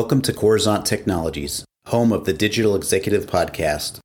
[0.00, 3.98] Welcome to Coruzant Technologies, home of the Digital Executive Podcast.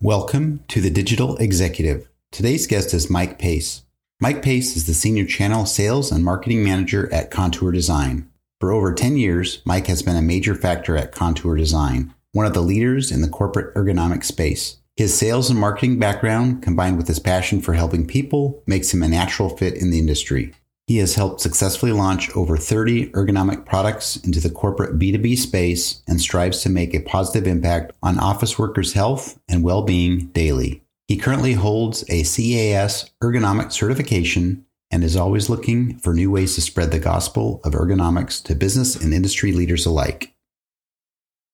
[0.00, 2.08] Welcome to the Digital Executive.
[2.32, 3.82] Today's guest is Mike Pace.
[4.20, 8.28] Mike Pace is the Senior Channel Sales and Marketing Manager at Contour Design.
[8.58, 12.52] For over 10 years, Mike has been a major factor at Contour Design, one of
[12.52, 14.78] the leaders in the corporate ergonomic space.
[14.96, 19.08] His sales and marketing background, combined with his passion for helping people, makes him a
[19.08, 20.52] natural fit in the industry.
[20.86, 26.20] He has helped successfully launch over 30 ergonomic products into the corporate B2B space and
[26.20, 30.82] strives to make a positive impact on office workers' health and well being daily.
[31.06, 36.60] He currently holds a CAS ergonomic certification and is always looking for new ways to
[36.60, 40.34] spread the gospel of ergonomics to business and industry leaders alike.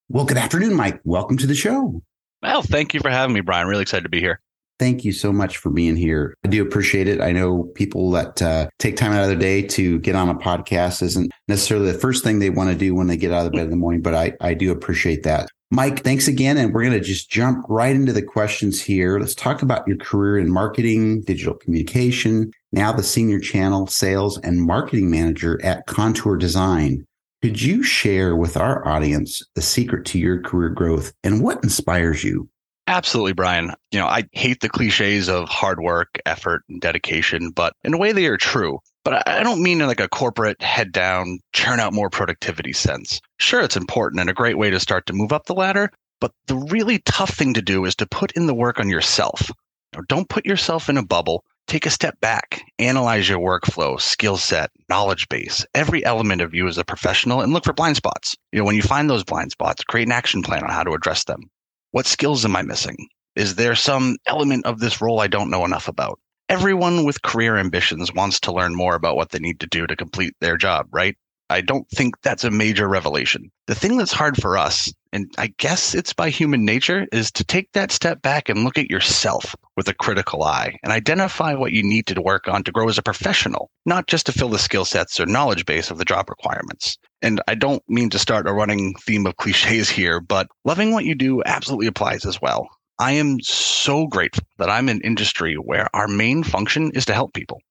[0.09, 1.01] Well, good afternoon, Mike.
[1.03, 2.01] Welcome to the show.
[2.41, 3.67] Well, thank you for having me, Brian.
[3.67, 4.41] Really excited to be here.
[4.79, 6.33] Thank you so much for being here.
[6.45, 7.19] I do appreciate it.
[7.19, 10.35] I know people that uh, take time out of their day to get on a
[10.35, 13.51] podcast isn't necessarily the first thing they want to do when they get out of
[13.51, 15.49] bed in the morning, but I, I do appreciate that.
[15.71, 16.57] Mike, thanks again.
[16.57, 19.19] And we're going to just jump right into the questions here.
[19.19, 24.61] Let's talk about your career in marketing, digital communication, now the senior channel sales and
[24.61, 27.05] marketing manager at Contour Design.
[27.41, 32.23] Could you share with our audience the secret to your career growth and what inspires
[32.23, 32.49] you?
[32.89, 33.71] Absolutely, Brian.
[33.91, 37.99] You know, I hate the cliches of hard work, effort, and dedication, but in a
[37.99, 38.79] way they are true.
[39.03, 43.21] But I don't mean in like a corporate head down, churn out more productivity sense.
[43.37, 46.31] Sure, it's important and a great way to start to move up the ladder, but
[46.47, 49.51] the really tough thing to do is to put in the work on yourself.
[49.93, 51.43] You know, don't put yourself in a bubble.
[51.67, 56.67] Take a step back, analyze your workflow, skill set, knowledge base, every element of you
[56.67, 58.35] as a professional, and look for blind spots.
[58.51, 60.93] You know, when you find those blind spots, create an action plan on how to
[60.93, 61.51] address them.
[61.91, 63.07] What skills am I missing?
[63.35, 66.19] Is there some element of this role I don't know enough about?
[66.47, 69.95] Everyone with career ambitions wants to learn more about what they need to do to
[69.95, 71.17] complete their job, right?
[71.49, 73.51] I don't think that's a major revelation.
[73.67, 77.43] The thing that's hard for us, and I guess it's by human nature, is to
[77.43, 81.71] take that step back and look at yourself with a critical eye and identify what
[81.71, 84.59] you need to work on to grow as a professional, not just to fill the
[84.59, 86.97] skill sets or knowledge base of the job requirements.
[87.21, 91.05] And I don't mean to start a running theme of cliches here, but loving what
[91.05, 92.69] you do absolutely applies as well.
[92.99, 97.13] I am so grateful that I'm in an industry where our main function is to
[97.13, 97.61] help people.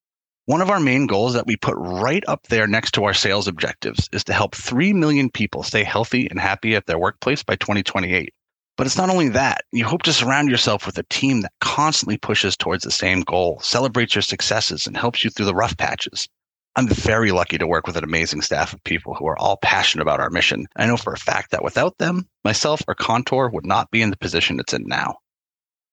[0.48, 3.46] One of our main goals that we put right up there next to our sales
[3.46, 7.56] objectives is to help 3 million people stay healthy and happy at their workplace by
[7.56, 8.32] 2028.
[8.78, 9.64] But it's not only that.
[9.72, 13.60] You hope to surround yourself with a team that constantly pushes towards the same goal,
[13.60, 16.26] celebrates your successes, and helps you through the rough patches.
[16.76, 20.00] I'm very lucky to work with an amazing staff of people who are all passionate
[20.00, 20.66] about our mission.
[20.76, 24.08] I know for a fact that without them, myself or Contour would not be in
[24.08, 25.16] the position it's in now.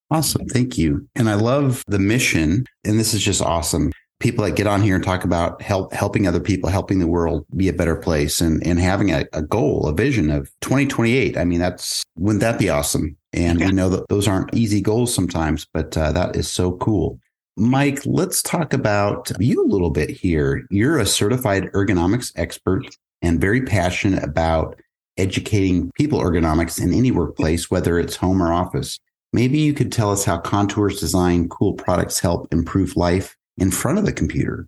[0.10, 0.46] Awesome.
[0.48, 1.10] Thank you.
[1.14, 2.68] And I love the mission.
[2.86, 6.28] And this is just awesome people that get on here and talk about help helping
[6.28, 9.88] other people, helping the world be a better place and, and having a, a goal,
[9.88, 11.38] a vision of 2028.
[11.38, 13.18] I mean, that's wouldn't that be awesome?
[13.34, 13.68] And yeah.
[13.68, 17.20] we know that those aren't easy goals sometimes, but uh, that is so cool.
[17.58, 20.66] Mike, let's talk about you a little bit here.
[20.70, 22.86] You're a certified ergonomics expert
[23.22, 24.78] and very passionate about
[25.18, 29.00] educating people ergonomics in any workplace, whether it's home or office.
[29.32, 33.98] Maybe you could tell us how Contour's design cool products help improve life in front
[33.98, 34.68] of the computer.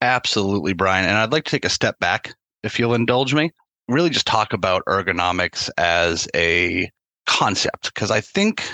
[0.00, 1.04] Absolutely, Brian.
[1.04, 3.52] And I'd like to take a step back, if you'll indulge me,
[3.88, 6.90] really just talk about ergonomics as a
[7.26, 8.64] concept, because I think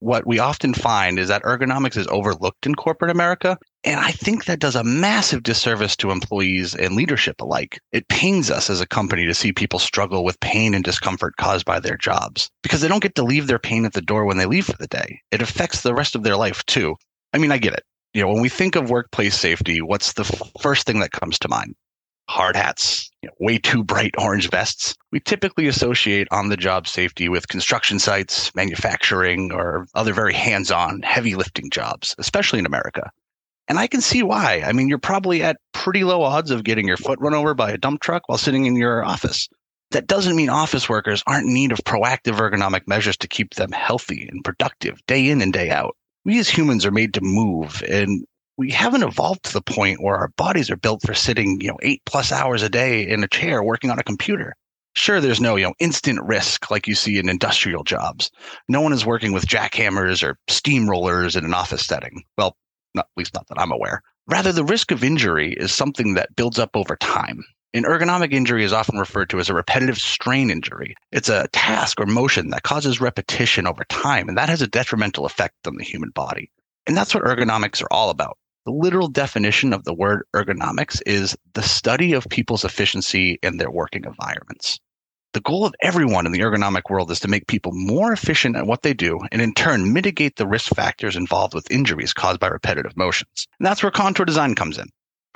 [0.00, 3.58] what we often find is that ergonomics is overlooked in corporate America.
[3.84, 7.80] And I think that does a massive disservice to employees and leadership alike.
[7.92, 11.64] It pains us as a company to see people struggle with pain and discomfort caused
[11.66, 14.38] by their jobs because they don't get to leave their pain at the door when
[14.38, 15.20] they leave for the day.
[15.32, 16.96] It affects the rest of their life too.
[17.32, 17.84] I mean, I get it
[18.18, 20.24] you know, when we think of workplace safety, what's the
[20.60, 21.76] first thing that comes to mind?
[22.28, 24.96] Hard hats, you know, way too bright orange vests.
[25.12, 30.72] We typically associate on the job safety with construction sites, manufacturing, or other very hands
[30.72, 33.08] on, heavy lifting jobs, especially in America.
[33.68, 34.64] And I can see why.
[34.66, 37.70] I mean, you're probably at pretty low odds of getting your foot run over by
[37.70, 39.48] a dump truck while sitting in your office.
[39.92, 43.70] That doesn't mean office workers aren't in need of proactive ergonomic measures to keep them
[43.70, 45.94] healthy and productive day in and day out
[46.24, 48.24] we as humans are made to move and
[48.56, 51.78] we haven't evolved to the point where our bodies are built for sitting, you know,
[51.82, 54.54] eight plus hours a day in a chair working on a computer.
[54.94, 58.32] Sure, there's no, you know, instant risk like you see in industrial jobs.
[58.68, 62.24] No one is working with jackhammers or steamrollers in an office setting.
[62.36, 62.56] Well,
[62.94, 64.02] not, at least not that I'm aware.
[64.26, 67.44] Rather, the risk of injury is something that builds up over time.
[67.74, 70.94] An ergonomic injury is often referred to as a repetitive strain injury.
[71.12, 75.26] It's a task or motion that causes repetition over time, and that has a detrimental
[75.26, 76.50] effect on the human body.
[76.86, 78.38] And that's what ergonomics are all about.
[78.64, 83.70] The literal definition of the word ergonomics is the study of people's efficiency in their
[83.70, 84.80] working environments.
[85.34, 88.66] The goal of everyone in the ergonomic world is to make people more efficient at
[88.66, 92.48] what they do and in turn mitigate the risk factors involved with injuries caused by
[92.48, 93.46] repetitive motions.
[93.60, 94.88] And that's where contour design comes in.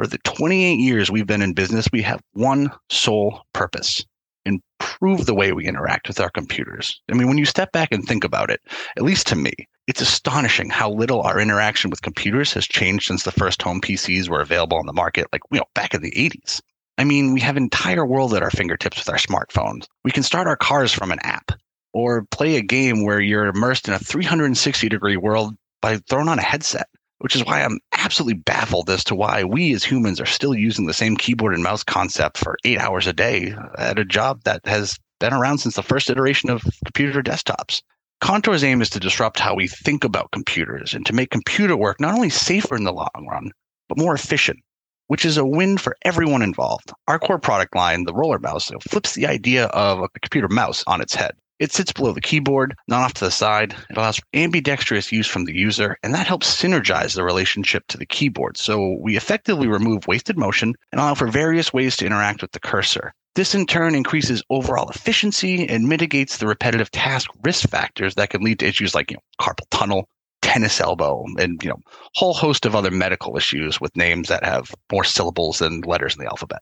[0.03, 4.05] For the 28 years we've been in business, we have one sole purpose
[4.45, 7.01] improve the way we interact with our computers.
[7.09, 8.61] I mean, when you step back and think about it,
[8.97, 9.53] at least to me,
[9.87, 14.29] it's astonishing how little our interaction with computers has changed since the first home PCs
[14.29, 16.61] were available on the market, like, you know, back in the 80s.
[16.99, 19.87] I mean, we have entire world at our fingertips with our smartphones.
[20.03, 21.53] We can start our cars from an app
[21.93, 26.41] or play a game where you're immersed in a 360 degree world by throwing on
[26.41, 26.89] a headset
[27.23, 30.87] which is why I'm absolutely baffled as to why we as humans are still using
[30.87, 34.61] the same keyboard and mouse concept for eight hours a day at a job that
[34.67, 37.81] has been around since the first iteration of computer desktops.
[38.21, 42.01] Contour's aim is to disrupt how we think about computers and to make computer work
[42.01, 43.51] not only safer in the long run,
[43.89, 44.59] but more efficient,
[45.07, 46.93] which is a win for everyone involved.
[47.07, 51.01] Our core product line, the roller mouse, flips the idea of a computer mouse on
[51.01, 51.35] its head.
[51.63, 53.77] It sits below the keyboard, not off to the side.
[53.89, 58.05] It allows ambidextrous use from the user, and that helps synergize the relationship to the
[58.05, 58.57] keyboard.
[58.57, 62.59] So we effectively remove wasted motion and allow for various ways to interact with the
[62.59, 63.15] cursor.
[63.37, 68.43] This in turn increases overall efficiency and mitigates the repetitive task risk factors that can
[68.43, 70.09] lead to issues like you know, carpal tunnel,
[70.43, 71.79] tennis elbow, and you know,
[72.17, 76.25] whole host of other medical issues with names that have more syllables than letters in
[76.25, 76.61] the alphabet.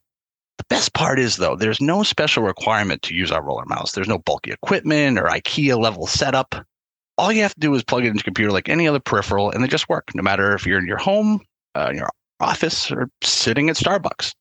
[0.58, 3.92] The best part is, though, there's no special requirement to use our roller mouse.
[3.92, 6.54] There's no bulky equipment or IKEA level setup.
[7.16, 9.50] All you have to do is plug it into your computer like any other peripheral,
[9.50, 11.40] and they just work, no matter if you're in your home,
[11.74, 12.10] uh, in your
[12.40, 14.32] office, or sitting at Starbucks.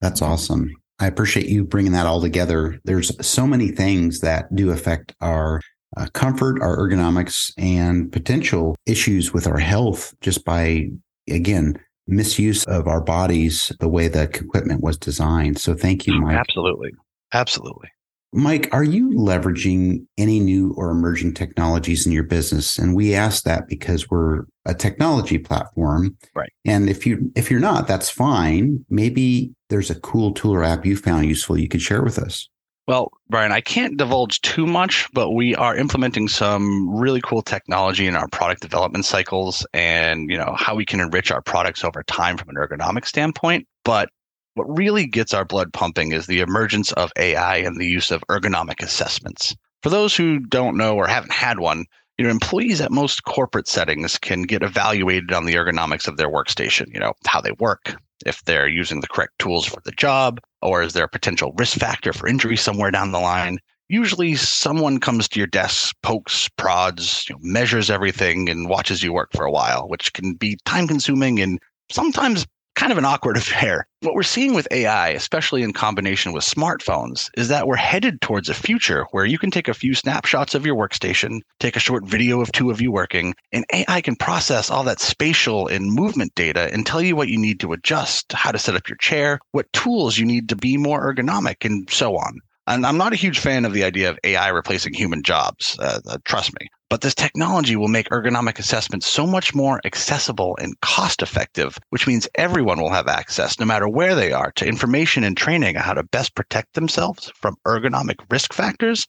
[0.00, 0.70] That's awesome.
[0.98, 2.80] I appreciate you bringing that all together.
[2.84, 5.60] There's so many things that do affect our
[5.96, 10.88] uh, comfort, our ergonomics, and potential issues with our health just by,
[11.28, 15.58] again, misuse of our bodies the way the equipment was designed.
[15.58, 16.36] So thank you, Mike.
[16.36, 16.92] Absolutely.
[17.32, 17.88] Absolutely.
[18.32, 22.78] Mike, are you leveraging any new or emerging technologies in your business?
[22.78, 26.16] And we ask that because we're a technology platform.
[26.34, 26.52] Right.
[26.64, 28.84] And if you if you're not, that's fine.
[28.90, 32.48] Maybe there's a cool tool or app you found useful you could share with us.
[32.86, 38.06] Well, Brian, I can't divulge too much, but we are implementing some really cool technology
[38.06, 42.04] in our product development cycles and, you know, how we can enrich our products over
[42.04, 43.66] time from an ergonomic standpoint.
[43.84, 44.10] But
[44.54, 48.22] what really gets our blood pumping is the emergence of AI and the use of
[48.30, 49.56] ergonomic assessments.
[49.82, 51.86] For those who don't know or haven't had one,
[52.18, 56.30] you know, employees at most corporate settings can get evaluated on the ergonomics of their
[56.30, 60.40] workstation, you know, how they work, if they're using the correct tools for the job,
[60.62, 63.58] or is there a potential risk factor for injury somewhere down the line?
[63.88, 69.12] Usually, someone comes to your desk, pokes, prods, you know, measures everything, and watches you
[69.12, 71.60] work for a while, which can be time consuming and
[71.90, 72.46] sometimes
[72.76, 73.86] kind of an awkward affair.
[74.02, 78.48] What we're seeing with AI, especially in combination with smartphones, is that we're headed towards
[78.48, 82.06] a future where you can take a few snapshots of your workstation, take a short
[82.06, 86.34] video of two of you working, and AI can process all that spatial and movement
[86.36, 89.40] data and tell you what you need to adjust, how to set up your chair,
[89.50, 92.38] what tools you need to be more ergonomic, and so on.
[92.66, 96.00] And I'm not a huge fan of the idea of AI replacing human jobs, uh,
[96.06, 96.68] uh, trust me.
[96.88, 102.06] But this technology will make ergonomic assessments so much more accessible and cost effective, which
[102.06, 105.82] means everyone will have access, no matter where they are, to information and training on
[105.82, 109.06] how to best protect themselves from ergonomic risk factors.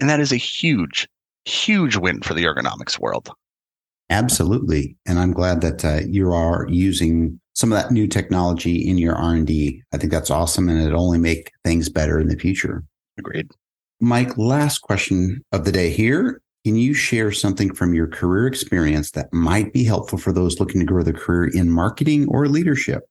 [0.00, 1.08] And that is a huge,
[1.44, 3.30] huge win for the ergonomics world.
[4.08, 4.96] Absolutely.
[5.06, 9.14] And I'm glad that uh, you are using some of that new technology in your
[9.14, 9.82] R&D.
[9.92, 12.84] I think that's awesome and it'll only make things better in the future.
[13.18, 13.50] Agreed.
[14.00, 16.40] Mike, last question of the day here.
[16.64, 20.80] Can you share something from your career experience that might be helpful for those looking
[20.80, 23.02] to grow their career in marketing or leadership?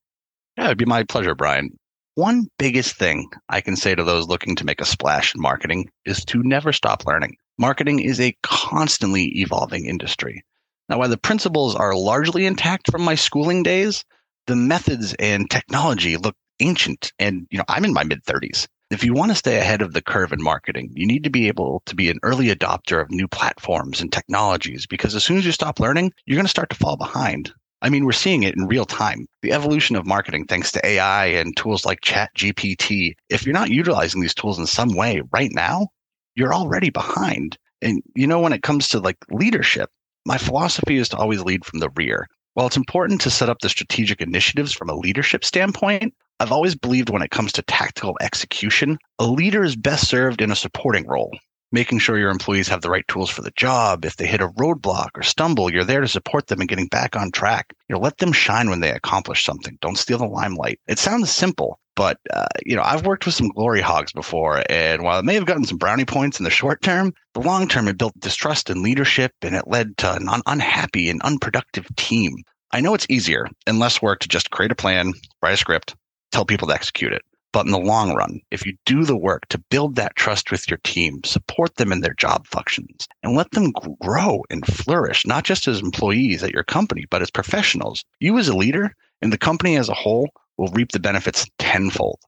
[0.57, 1.69] Yeah, it'd be my pleasure, Brian.
[2.15, 5.89] One biggest thing I can say to those looking to make a splash in marketing
[6.05, 7.37] is to never stop learning.
[7.57, 10.43] Marketing is a constantly evolving industry.
[10.89, 14.03] Now, while the principles are largely intact from my schooling days,
[14.47, 17.13] the methods and technology look ancient.
[17.19, 18.67] And, you know, I'm in my mid 30s.
[18.89, 21.47] If you want to stay ahead of the curve in marketing, you need to be
[21.47, 25.45] able to be an early adopter of new platforms and technologies because as soon as
[25.45, 27.53] you stop learning, you're going to start to fall behind.
[27.83, 29.27] I mean, we're seeing it in real time.
[29.43, 33.13] The evolution of marketing, thanks to AI and tools like Chat GPT.
[33.29, 35.89] If you're not utilizing these tools in some way right now,
[36.33, 37.59] you're already behind.
[37.83, 39.91] And you know, when it comes to like leadership,
[40.25, 42.27] my philosophy is to always lead from the rear.
[42.59, 46.75] While it's important to set up the strategic initiatives from a leadership standpoint, I've always
[46.75, 51.07] believed when it comes to tactical execution, a leader is best served in a supporting
[51.07, 51.31] role.
[51.71, 54.03] making sure your employees have the right tools for the job.
[54.03, 57.15] If they hit a roadblock or stumble, you're there to support them in getting back
[57.15, 57.73] on track.
[57.87, 59.77] You know, let them shine when they accomplish something.
[59.81, 60.79] Don't steal the limelight.
[60.87, 65.03] It sounds simple, but uh, you know, I've worked with some glory hogs before, and
[65.03, 67.89] while it may have gotten some brownie points in the short term, the long term
[67.89, 72.37] it built distrust in leadership, and it led to an un- unhappy and unproductive team.
[72.71, 75.11] I know it's easier and less work to just create a plan,
[75.43, 75.93] write a script,
[76.31, 77.21] tell people to execute it.
[77.51, 80.69] But in the long run, if you do the work to build that trust with
[80.69, 85.43] your team, support them in their job functions, and let them grow and flourish, not
[85.43, 89.37] just as employees at your company, but as professionals, you as a leader and the
[89.37, 90.29] company as a whole
[90.59, 92.19] will reap the benefits tenfold.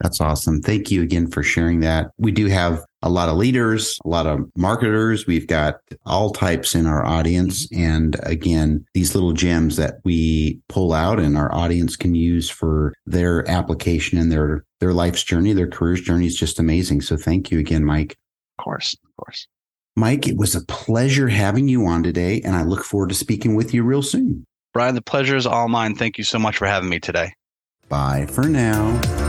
[0.00, 0.60] That's awesome.
[0.60, 2.10] Thank you again for sharing that.
[2.18, 5.26] We do have a lot of leaders, a lot of marketers.
[5.26, 7.66] We've got all types in our audience.
[7.72, 12.92] And again, these little gems that we pull out and our audience can use for
[13.06, 17.00] their application and their, their life's journey, their career's journey is just amazing.
[17.00, 18.18] So thank you again, Mike.
[18.58, 18.92] Of course.
[18.92, 19.46] Of course.
[19.98, 23.54] Mike, it was a pleasure having you on today, and I look forward to speaking
[23.54, 24.44] with you real soon.
[24.76, 25.94] Brian, the pleasure is all mine.
[25.94, 27.32] Thank you so much for having me today.
[27.88, 29.25] Bye for now.